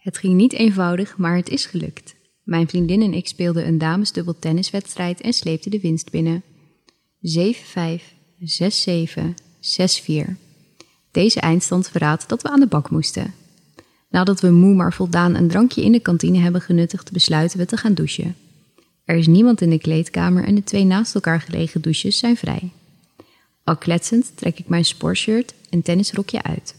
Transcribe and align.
Het 0.00 0.18
ging 0.18 0.34
niet 0.34 0.52
eenvoudig, 0.52 1.16
maar 1.16 1.36
het 1.36 1.48
is 1.48 1.66
gelukt. 1.66 2.14
Mijn 2.42 2.68
vriendin 2.68 3.02
en 3.02 3.14
ik 3.14 3.28
speelden 3.28 3.66
een 3.66 3.78
damesdubbel 3.78 4.38
tenniswedstrijd 4.38 5.20
en 5.20 5.32
sleepten 5.32 5.70
de 5.70 5.80
winst 5.80 6.10
binnen. 6.10 6.42
7-5, 7.20 8.02
6-7, 9.18 9.34
6-4. 9.60 10.36
Deze 11.10 11.40
eindstand 11.40 11.88
verraadt 11.88 12.28
dat 12.28 12.42
we 12.42 12.50
aan 12.50 12.60
de 12.60 12.66
bak 12.66 12.90
moesten. 12.90 13.34
Nadat 14.08 14.40
we 14.40 14.50
moe 14.50 14.74
maar 14.74 14.92
voldaan 14.92 15.34
een 15.34 15.48
drankje 15.48 15.82
in 15.82 15.92
de 15.92 16.00
kantine 16.00 16.38
hebben 16.38 16.60
genuttigd, 16.60 17.12
besluiten 17.12 17.58
we 17.58 17.66
te 17.66 17.76
gaan 17.76 17.94
douchen. 17.94 18.36
Er 19.04 19.16
is 19.16 19.26
niemand 19.26 19.60
in 19.60 19.70
de 19.70 19.78
kleedkamer 19.78 20.44
en 20.44 20.54
de 20.54 20.64
twee 20.64 20.84
naast 20.84 21.14
elkaar 21.14 21.40
gelegen 21.40 21.80
douches 21.80 22.18
zijn 22.18 22.36
vrij. 22.36 22.70
Al 23.64 23.76
kletsend 23.76 24.32
trek 24.34 24.58
ik 24.58 24.68
mijn 24.68 24.84
sportshirt 24.84 25.54
en 25.70 25.82
tennisrokje 25.82 26.42
uit. 26.42 26.74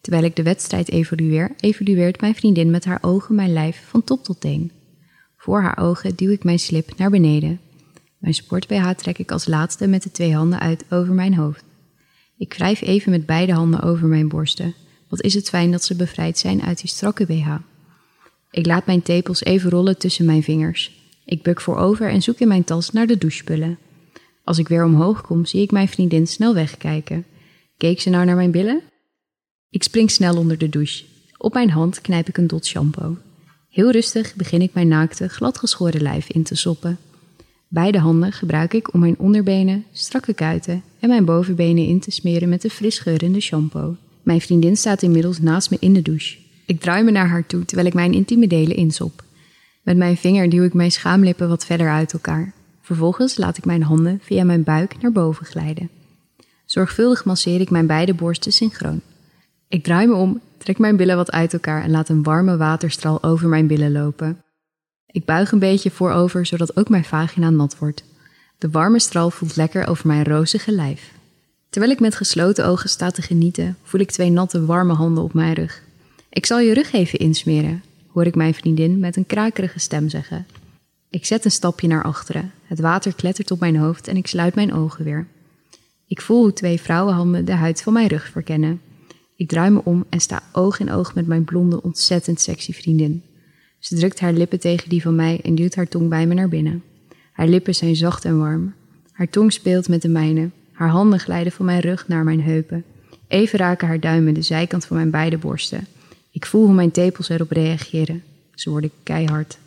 Terwijl 0.00 0.24
ik 0.24 0.36
de 0.36 0.42
wedstrijd 0.42 0.90
evalueer, 0.90 1.54
evalueert 1.60 2.20
mijn 2.20 2.34
vriendin 2.34 2.70
met 2.70 2.84
haar 2.84 2.98
ogen 3.00 3.34
mijn 3.34 3.52
lijf 3.52 3.82
van 3.88 4.04
top 4.04 4.24
tot 4.24 4.40
teen. 4.40 4.72
Voor 5.36 5.62
haar 5.62 5.78
ogen 5.78 6.16
duw 6.16 6.30
ik 6.30 6.44
mijn 6.44 6.58
slip 6.58 6.96
naar 6.96 7.10
beneden. 7.10 7.60
Mijn 8.18 8.34
sport-BH 8.34 8.90
trek 8.90 9.18
ik 9.18 9.32
als 9.32 9.46
laatste 9.46 9.86
met 9.86 10.02
de 10.02 10.10
twee 10.10 10.34
handen 10.34 10.58
uit 10.58 10.84
over 10.90 11.14
mijn 11.14 11.34
hoofd. 11.34 11.64
Ik 12.38 12.54
wrijf 12.54 12.80
even 12.82 13.10
met 13.10 13.26
beide 13.26 13.52
handen 13.52 13.82
over 13.82 14.08
mijn 14.08 14.28
borsten. 14.28 14.74
Wat 15.08 15.22
is 15.22 15.34
het 15.34 15.48
fijn 15.48 15.70
dat 15.70 15.84
ze 15.84 15.96
bevrijd 15.96 16.38
zijn 16.38 16.62
uit 16.62 16.80
die 16.80 16.90
strakke 16.90 17.26
BH. 17.26 17.54
Ik 18.50 18.66
laat 18.66 18.86
mijn 18.86 19.02
tepels 19.02 19.44
even 19.44 19.70
rollen 19.70 19.98
tussen 19.98 20.24
mijn 20.24 20.42
vingers. 20.42 20.92
Ik 21.24 21.42
buk 21.42 21.60
voorover 21.60 22.10
en 22.10 22.22
zoek 22.22 22.38
in 22.38 22.48
mijn 22.48 22.64
tas 22.64 22.90
naar 22.90 23.06
de 23.06 23.18
douchespullen. 23.18 23.78
Als 24.44 24.58
ik 24.58 24.68
weer 24.68 24.84
omhoog 24.84 25.20
kom, 25.22 25.44
zie 25.44 25.62
ik 25.62 25.70
mijn 25.70 25.88
vriendin 25.88 26.26
snel 26.26 26.54
wegkijken. 26.54 27.24
Keek 27.76 28.00
ze 28.00 28.10
nou 28.10 28.24
naar 28.24 28.36
mijn 28.36 28.50
billen? 28.50 28.82
Ik 29.70 29.82
spring 29.82 30.10
snel 30.10 30.36
onder 30.36 30.58
de 30.58 30.68
douche. 30.68 31.04
Op 31.38 31.52
mijn 31.52 31.70
hand 31.70 32.00
knijp 32.00 32.28
ik 32.28 32.36
een 32.36 32.46
dot 32.46 32.66
shampoo. 32.66 33.16
Heel 33.68 33.90
rustig 33.90 34.34
begin 34.34 34.62
ik 34.62 34.74
mijn 34.74 34.88
naakte, 34.88 35.28
gladgeschoren 35.28 36.02
lijf 36.02 36.28
in 36.28 36.42
te 36.42 36.54
soppen. 36.54 36.98
Beide 37.68 37.98
handen 37.98 38.32
gebruik 38.32 38.74
ik 38.74 38.94
om 38.94 39.00
mijn 39.00 39.18
onderbenen, 39.18 39.84
strakke 39.92 40.34
kuiten 40.34 40.82
en 41.00 41.08
mijn 41.08 41.24
bovenbenen 41.24 41.86
in 41.86 42.00
te 42.00 42.10
smeren 42.10 42.48
met 42.48 42.62
de 42.62 42.70
fris 42.70 42.98
geurende 42.98 43.40
shampoo. 43.40 43.96
Mijn 44.22 44.40
vriendin 44.40 44.76
staat 44.76 45.02
inmiddels 45.02 45.40
naast 45.40 45.70
me 45.70 45.76
in 45.80 45.92
de 45.92 46.02
douche. 46.02 46.38
Ik 46.66 46.80
draai 46.80 47.04
me 47.04 47.10
naar 47.10 47.28
haar 47.28 47.46
toe 47.46 47.64
terwijl 47.64 47.88
ik 47.88 47.94
mijn 47.94 48.12
intieme 48.12 48.46
delen 48.46 48.76
insop. 48.76 49.24
Met 49.82 49.96
mijn 49.96 50.16
vinger 50.16 50.50
duw 50.50 50.64
ik 50.64 50.74
mijn 50.74 50.92
schaamlippen 50.92 51.48
wat 51.48 51.64
verder 51.64 51.90
uit 51.90 52.12
elkaar. 52.12 52.52
Vervolgens 52.82 53.36
laat 53.36 53.56
ik 53.56 53.64
mijn 53.64 53.82
handen 53.82 54.20
via 54.22 54.44
mijn 54.44 54.62
buik 54.62 55.00
naar 55.00 55.12
boven 55.12 55.46
glijden. 55.46 55.90
Zorgvuldig 56.64 57.24
masseer 57.24 57.60
ik 57.60 57.70
mijn 57.70 57.86
beide 57.86 58.14
borsten 58.14 58.52
synchroon. 58.52 59.00
Ik 59.68 59.82
draai 59.82 60.06
me 60.06 60.14
om, 60.14 60.40
trek 60.58 60.78
mijn 60.78 60.96
billen 60.96 61.16
wat 61.16 61.30
uit 61.30 61.52
elkaar 61.52 61.82
en 61.82 61.90
laat 61.90 62.08
een 62.08 62.22
warme 62.22 62.56
waterstraal 62.56 63.22
over 63.22 63.48
mijn 63.48 63.66
billen 63.66 63.92
lopen. 63.92 64.42
Ik 65.06 65.24
buig 65.24 65.52
een 65.52 65.58
beetje 65.58 65.90
voorover 65.90 66.46
zodat 66.46 66.76
ook 66.76 66.88
mijn 66.88 67.04
vagina 67.04 67.50
nat 67.50 67.78
wordt. 67.78 68.04
De 68.58 68.70
warme 68.70 69.00
straal 69.00 69.30
voelt 69.30 69.56
lekker 69.56 69.86
over 69.86 70.06
mijn 70.06 70.24
rozige 70.24 70.72
lijf. 70.72 71.12
Terwijl 71.70 71.92
ik 71.92 72.00
met 72.00 72.14
gesloten 72.14 72.66
ogen 72.66 72.88
sta 72.88 73.10
te 73.10 73.22
genieten, 73.22 73.76
voel 73.82 74.00
ik 74.00 74.10
twee 74.10 74.30
natte, 74.30 74.64
warme 74.64 74.92
handen 74.92 75.24
op 75.24 75.34
mijn 75.34 75.54
rug. 75.54 75.82
Ik 76.30 76.46
zal 76.46 76.60
je 76.60 76.74
rug 76.74 76.92
even 76.92 77.18
insmeren, 77.18 77.82
hoor 78.12 78.26
ik 78.26 78.34
mijn 78.34 78.54
vriendin 78.54 78.98
met 78.98 79.16
een 79.16 79.26
krakerige 79.26 79.78
stem 79.78 80.08
zeggen. 80.08 80.46
Ik 81.10 81.26
zet 81.26 81.44
een 81.44 81.50
stapje 81.50 81.88
naar 81.88 82.02
achteren. 82.02 82.52
Het 82.64 82.80
water 82.80 83.14
klettert 83.14 83.50
op 83.50 83.60
mijn 83.60 83.76
hoofd 83.76 84.08
en 84.08 84.16
ik 84.16 84.26
sluit 84.26 84.54
mijn 84.54 84.72
ogen 84.72 85.04
weer. 85.04 85.26
Ik 86.06 86.20
voel 86.20 86.40
hoe 86.40 86.52
twee 86.52 86.80
vrouwenhanden 86.80 87.44
de 87.44 87.52
huid 87.52 87.82
van 87.82 87.92
mijn 87.92 88.08
rug 88.08 88.28
verkennen. 88.28 88.80
Ik 89.38 89.48
draai 89.48 89.70
me 89.70 89.80
om 89.84 90.04
en 90.08 90.20
sta 90.20 90.42
oog 90.52 90.80
in 90.80 90.90
oog 90.90 91.14
met 91.14 91.26
mijn 91.26 91.44
blonde, 91.44 91.82
ontzettend 91.82 92.40
sexy 92.40 92.72
vriendin. 92.72 93.22
Ze 93.78 93.96
drukt 93.96 94.20
haar 94.20 94.32
lippen 94.32 94.60
tegen 94.60 94.88
die 94.88 95.02
van 95.02 95.14
mij 95.14 95.40
en 95.42 95.54
duwt 95.54 95.74
haar 95.74 95.88
tong 95.88 96.08
bij 96.08 96.26
me 96.26 96.34
naar 96.34 96.48
binnen. 96.48 96.82
Haar 97.32 97.46
lippen 97.46 97.74
zijn 97.74 97.96
zacht 97.96 98.24
en 98.24 98.38
warm. 98.38 98.74
Haar 99.12 99.30
tong 99.30 99.52
speelt 99.52 99.88
met 99.88 100.02
de 100.02 100.08
mijne. 100.08 100.50
Haar 100.72 100.88
handen 100.88 101.20
glijden 101.20 101.52
van 101.52 101.64
mijn 101.64 101.80
rug 101.80 102.08
naar 102.08 102.24
mijn 102.24 102.42
heupen. 102.42 102.84
Even 103.28 103.58
raken 103.58 103.86
haar 103.86 104.00
duimen 104.00 104.34
de 104.34 104.42
zijkant 104.42 104.84
van 104.84 104.96
mijn 104.96 105.10
beide 105.10 105.38
borsten. 105.38 105.86
Ik 106.30 106.46
voel 106.46 106.64
hoe 106.64 106.74
mijn 106.74 106.90
tepels 106.90 107.28
erop 107.28 107.50
reageren. 107.50 108.22
Ze 108.54 108.70
worden 108.70 108.90
keihard. 109.02 109.58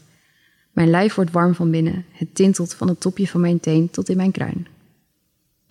Mijn 0.72 0.90
lijf 0.90 1.16
wordt 1.16 1.32
warm 1.32 1.56
van 1.56 1.72
binnen. 1.72 2.06
Het 2.12 2.36
tintelt 2.36 2.74
van 2.74 2.88
het 2.88 3.00
topje 3.00 3.28
van 3.28 3.42
mijn 3.42 3.60
teen 3.60 3.90
tot 3.90 4.10
in 4.10 4.18
mijn 4.18 4.32
kruin. 4.32 4.68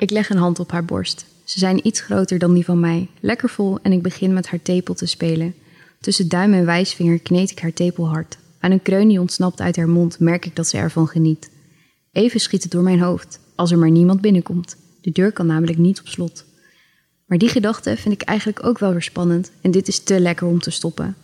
Ik 0.01 0.11
leg 0.11 0.31
een 0.31 0.37
hand 0.37 0.59
op 0.59 0.71
haar 0.71 0.85
borst. 0.85 1.27
Ze 1.45 1.59
zijn 1.59 1.87
iets 1.87 2.01
groter 2.01 2.39
dan 2.39 2.55
die 2.55 2.65
van 2.65 2.81
mij, 2.81 3.09
lekker 3.21 3.49
vol 3.49 3.79
en 3.83 3.93
ik 3.93 4.03
begin 4.03 4.33
met 4.33 4.47
haar 4.47 4.63
tepel 4.63 4.95
te 4.95 5.07
spelen. 5.07 5.55
Tussen 6.01 6.29
duim 6.29 6.53
en 6.53 6.65
wijsvinger 6.65 7.19
kneed 7.19 7.51
ik 7.51 7.59
haar 7.59 7.73
tepel 7.73 8.09
hard. 8.09 8.39
Aan 8.61 8.71
een 8.71 8.83
kreun 8.83 9.09
die 9.09 9.21
ontsnapt 9.21 9.61
uit 9.61 9.77
haar 9.77 9.89
mond 9.89 10.19
merk 10.19 10.47
ik 10.47 10.57
dat 10.57 10.69
ze 10.69 10.77
ervan 10.77 11.09
geniet. 11.09 11.51
Even 12.13 12.41
schiet 12.41 12.63
het 12.63 12.73
door 12.73 12.83
mijn 12.83 13.01
hoofd, 13.01 13.39
als 13.55 13.71
er 13.71 13.79
maar 13.79 13.91
niemand 13.91 14.21
binnenkomt. 14.21 14.77
De 15.01 15.11
deur 15.11 15.33
kan 15.33 15.47
namelijk 15.47 15.79
niet 15.79 16.01
op 16.01 16.09
slot. 16.09 16.45
Maar 17.27 17.39
die 17.39 17.49
gedachte 17.49 17.97
vind 17.97 18.15
ik 18.15 18.23
eigenlijk 18.23 18.65
ook 18.65 18.79
wel 18.79 18.93
weer 18.93 19.03
spannend 19.03 19.51
en 19.61 19.71
dit 19.71 19.89
is 19.89 19.99
te 19.99 20.21
lekker 20.21 20.47
om 20.47 20.61
te 20.61 20.71
stoppen. 20.71 21.17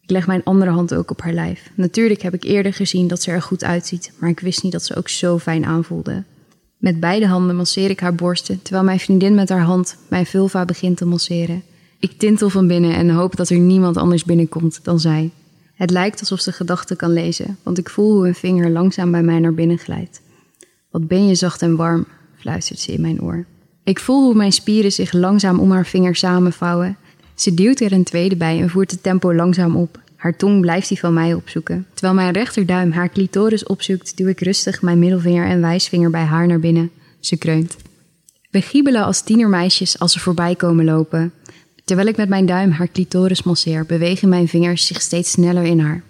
Ik 0.00 0.10
leg 0.10 0.26
mijn 0.26 0.44
andere 0.44 0.70
hand 0.70 0.94
ook 0.94 1.10
op 1.10 1.20
haar 1.20 1.32
lijf. 1.32 1.70
Natuurlijk 1.74 2.22
heb 2.22 2.34
ik 2.34 2.44
eerder 2.44 2.72
gezien 2.72 3.08
dat 3.08 3.22
ze 3.22 3.30
er 3.30 3.42
goed 3.42 3.64
uitziet, 3.64 4.12
maar 4.18 4.30
ik 4.30 4.40
wist 4.40 4.62
niet 4.62 4.72
dat 4.72 4.84
ze 4.84 4.96
ook 4.96 5.08
zo 5.08 5.38
fijn 5.38 5.64
aanvoelde. 5.64 6.24
Met 6.78 7.00
beide 7.00 7.26
handen 7.26 7.56
masseer 7.56 7.90
ik 7.90 8.00
haar 8.00 8.14
borsten, 8.14 8.62
terwijl 8.62 8.84
mijn 8.84 9.00
vriendin 9.00 9.34
met 9.34 9.48
haar 9.48 9.62
hand 9.62 9.96
mijn 10.08 10.26
vulva 10.26 10.64
begint 10.64 10.96
te 10.96 11.06
masseren. 11.06 11.62
Ik 11.98 12.18
tintel 12.18 12.50
van 12.50 12.66
binnen 12.66 12.94
en 12.94 13.10
hoop 13.10 13.36
dat 13.36 13.48
er 13.48 13.58
niemand 13.58 13.96
anders 13.96 14.24
binnenkomt 14.24 14.80
dan 14.82 15.00
zij. 15.00 15.30
Het 15.74 15.90
lijkt 15.90 16.20
alsof 16.20 16.40
ze 16.40 16.52
gedachten 16.52 16.96
kan 16.96 17.12
lezen, 17.12 17.58
want 17.62 17.78
ik 17.78 17.90
voel 17.90 18.12
hoe 18.12 18.26
een 18.26 18.34
vinger 18.34 18.70
langzaam 18.70 19.10
bij 19.10 19.22
mij 19.22 19.38
naar 19.38 19.54
binnen 19.54 19.78
glijdt. 19.78 20.20
Wat 20.90 21.08
ben 21.08 21.26
je 21.26 21.34
zacht 21.34 21.62
en 21.62 21.76
warm, 21.76 22.06
fluistert 22.36 22.78
ze 22.78 22.92
in 22.92 23.00
mijn 23.00 23.22
oor. 23.22 23.46
Ik 23.84 23.98
voel 23.98 24.24
hoe 24.24 24.34
mijn 24.34 24.52
spieren 24.52 24.92
zich 24.92 25.12
langzaam 25.12 25.58
om 25.58 25.70
haar 25.70 25.86
vinger 25.86 26.16
samenvouwen. 26.16 26.96
Ze 27.34 27.54
duwt 27.54 27.80
er 27.80 27.92
een 27.92 28.04
tweede 28.04 28.36
bij 28.36 28.60
en 28.60 28.70
voert 28.70 28.90
het 28.90 29.02
tempo 29.02 29.34
langzaam 29.34 29.76
op. 29.76 30.00
Haar 30.18 30.36
tong 30.36 30.60
blijft 30.60 30.88
die 30.88 30.98
van 30.98 31.14
mij 31.14 31.34
opzoeken. 31.34 31.86
Terwijl 31.94 32.14
mijn 32.14 32.32
rechterduim 32.32 32.92
haar 32.92 33.10
clitoris 33.10 33.64
opzoekt, 33.64 34.16
duw 34.16 34.28
ik 34.28 34.40
rustig 34.40 34.82
mijn 34.82 34.98
middelvinger 34.98 35.46
en 35.46 35.60
wijsvinger 35.60 36.10
bij 36.10 36.22
haar 36.22 36.46
naar 36.46 36.60
binnen. 36.60 36.90
Ze 37.20 37.36
kreunt. 37.36 37.76
We 38.50 38.60
giebelen 38.60 39.04
als 39.04 39.22
tienermeisjes 39.22 39.98
als 39.98 40.12
ze 40.12 40.20
voorbij 40.20 40.54
komen 40.54 40.84
lopen. 40.84 41.32
Terwijl 41.84 42.08
ik 42.08 42.16
met 42.16 42.28
mijn 42.28 42.46
duim 42.46 42.70
haar 42.70 42.88
clitoris 42.88 43.42
masseer, 43.42 43.86
bewegen 43.86 44.28
mijn 44.28 44.48
vingers 44.48 44.86
zich 44.86 45.00
steeds 45.00 45.30
sneller 45.30 45.64
in 45.64 45.78
haar. 45.78 46.02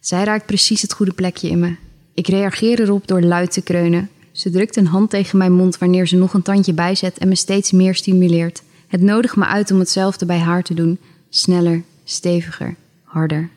Zij 0.00 0.24
raakt 0.24 0.46
precies 0.46 0.82
het 0.82 0.92
goede 0.92 1.12
plekje 1.12 1.48
in 1.48 1.58
me. 1.58 1.76
Ik 2.14 2.28
reageer 2.28 2.80
erop 2.80 3.06
door 3.06 3.22
luid 3.22 3.52
te 3.52 3.62
kreunen. 3.62 4.08
Ze 4.32 4.50
drukt 4.50 4.76
een 4.76 4.86
hand 4.86 5.10
tegen 5.10 5.38
mijn 5.38 5.52
mond 5.52 5.78
wanneer 5.78 6.06
ze 6.06 6.16
nog 6.16 6.34
een 6.34 6.42
tandje 6.42 6.72
bijzet 6.72 7.18
en 7.18 7.28
me 7.28 7.36
steeds 7.36 7.70
meer 7.70 7.94
stimuleert. 7.94 8.62
Het 8.88 9.00
nodigt 9.00 9.36
me 9.36 9.44
uit 9.44 9.70
om 9.70 9.78
hetzelfde 9.78 10.26
bij 10.26 10.38
haar 10.38 10.62
te 10.62 10.74
doen. 10.74 10.98
Sneller, 11.28 11.82
steviger, 12.04 12.74
harder. 13.10 13.48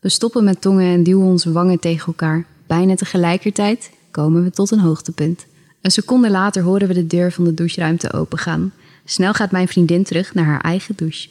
We 0.00 0.08
stoppen 0.08 0.44
met 0.44 0.60
tongen 0.60 0.94
en 0.94 1.02
duwen 1.02 1.26
onze 1.26 1.52
wangen 1.52 1.78
tegen 1.78 2.06
elkaar. 2.06 2.44
Bijna 2.66 2.94
tegelijkertijd 2.94 3.90
komen 4.10 4.44
we 4.44 4.50
tot 4.50 4.70
een 4.70 4.78
hoogtepunt. 4.78 5.46
Een 5.82 5.90
seconde 5.90 6.30
later 6.30 6.62
horen 6.62 6.88
we 6.88 6.94
de 6.94 7.06
deur 7.06 7.32
van 7.32 7.44
de 7.44 7.54
doucheruimte 7.54 8.12
opengaan. 8.12 8.72
Snel 9.04 9.32
gaat 9.32 9.50
mijn 9.50 9.68
vriendin 9.68 10.04
terug 10.04 10.34
naar 10.34 10.44
haar 10.44 10.60
eigen 10.60 10.94
douche. 10.96 11.28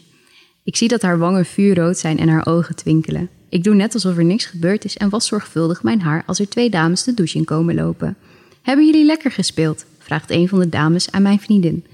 Ik 0.63 0.75
zie 0.75 0.87
dat 0.87 1.01
haar 1.01 1.17
wangen 1.17 1.45
vuurrood 1.45 1.97
zijn 1.97 2.19
en 2.19 2.27
haar 2.27 2.45
ogen 2.45 2.75
twinkelen. 2.75 3.29
Ik 3.49 3.63
doe 3.63 3.75
net 3.75 3.93
alsof 3.93 4.17
er 4.17 4.25
niks 4.25 4.45
gebeurd 4.45 4.85
is 4.85 4.97
en 4.97 5.09
was 5.09 5.27
zorgvuldig 5.27 5.83
mijn 5.83 6.01
haar 6.01 6.23
als 6.25 6.39
er 6.39 6.49
twee 6.49 6.69
dames 6.69 7.03
de 7.03 7.13
douche 7.13 7.37
in 7.37 7.45
komen 7.45 7.75
lopen. 7.75 8.15
Hebben 8.61 8.85
jullie 8.85 9.05
lekker 9.05 9.31
gespeeld? 9.31 9.85
vraagt 9.97 10.31
een 10.31 10.47
van 10.47 10.59
de 10.59 10.69
dames 10.69 11.11
aan 11.11 11.21
mijn 11.21 11.39
vriendin. 11.39 11.85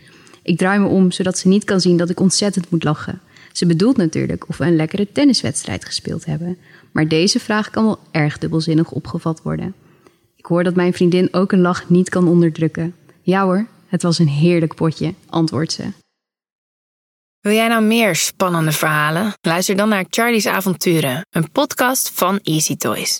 Ik 0.44 0.58
draai 0.58 0.80
me 0.80 0.88
om 0.88 1.12
zodat 1.12 1.38
ze 1.38 1.48
niet 1.48 1.64
kan 1.64 1.82
zien 1.82 1.98
dat 1.98 2.10
ik 2.10 2.20
ontzettend 2.20 2.70
moet 2.70 2.84
lachen. 2.84 3.22
Ze 3.56 3.66
bedoelt 3.66 3.98
natuurlijk 3.98 4.50
of 4.50 4.58
we 4.58 4.66
een 4.66 4.76
lekkere 4.76 5.12
tenniswedstrijd 5.12 5.86
gespeeld 5.86 6.26
hebben. 6.26 6.58
Maar 6.92 7.08
deze 7.08 7.40
vraag 7.40 7.70
kan 7.70 7.86
wel 7.86 8.00
erg 8.12 8.38
dubbelzinnig 8.38 8.92
opgevat 8.92 9.42
worden. 9.42 9.76
Ik 10.36 10.46
hoor 10.46 10.64
dat 10.64 10.76
mijn 10.76 10.94
vriendin 10.94 11.34
ook 11.34 11.52
een 11.52 11.62
lach 11.62 11.90
niet 11.90 12.10
kan 12.10 12.28
onderdrukken. 12.28 12.96
Ja 13.22 13.44
hoor, 13.44 13.68
het 13.88 14.02
was 14.02 14.20
een 14.20 14.28
heerlijk 14.28 14.76
potje, 14.76 15.14
antwoordt 15.30 15.72
ze. 15.72 15.84
Wil 17.40 17.54
jij 17.54 17.68
nou 17.68 17.84
meer 17.84 18.16
spannende 18.16 18.72
verhalen? 18.72 19.34
Luister 19.42 19.76
dan 19.76 19.90
naar 19.90 20.06
Charlie's 20.10 20.46
Avonturen, 20.46 21.26
een 21.30 21.52
podcast 21.52 22.12
van 22.14 22.40
Easy 22.44 22.76
Toys. 22.76 23.14